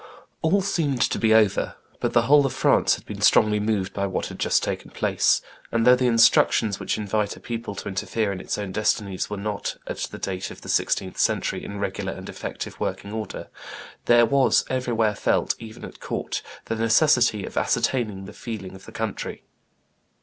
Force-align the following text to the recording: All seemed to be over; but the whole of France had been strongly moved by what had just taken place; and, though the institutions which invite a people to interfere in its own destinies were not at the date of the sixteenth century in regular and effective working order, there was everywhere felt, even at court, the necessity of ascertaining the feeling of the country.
All 0.41 0.61
seemed 0.63 0.99
to 1.03 1.19
be 1.19 1.31
over; 1.31 1.75
but 1.99 2.13
the 2.13 2.23
whole 2.23 2.43
of 2.47 2.53
France 2.53 2.95
had 2.95 3.05
been 3.05 3.21
strongly 3.21 3.59
moved 3.59 3.93
by 3.93 4.07
what 4.07 4.25
had 4.25 4.39
just 4.39 4.63
taken 4.63 4.89
place; 4.89 5.43
and, 5.71 5.85
though 5.85 5.95
the 5.95 6.07
institutions 6.07 6.79
which 6.79 6.97
invite 6.97 7.35
a 7.35 7.39
people 7.39 7.75
to 7.75 7.87
interfere 7.87 8.31
in 8.31 8.39
its 8.41 8.57
own 8.57 8.71
destinies 8.71 9.29
were 9.29 9.37
not 9.37 9.77
at 9.85 9.99
the 10.09 10.17
date 10.17 10.49
of 10.49 10.61
the 10.61 10.69
sixteenth 10.69 11.19
century 11.19 11.63
in 11.63 11.77
regular 11.77 12.13
and 12.13 12.29
effective 12.29 12.79
working 12.79 13.11
order, 13.11 13.49
there 14.05 14.25
was 14.25 14.65
everywhere 14.71 15.13
felt, 15.13 15.53
even 15.59 15.85
at 15.85 15.99
court, 15.99 16.41
the 16.65 16.75
necessity 16.75 17.45
of 17.45 17.55
ascertaining 17.55 18.25
the 18.25 18.33
feeling 18.33 18.73
of 18.73 18.85
the 18.87 18.91
country. 18.91 19.43